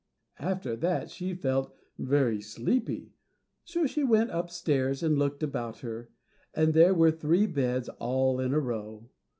[0.39, 3.11] After that she felt very sleepy,
[3.63, 6.09] so she went upstairs and looked about her,
[6.55, 9.11] and there were three beds all in a row.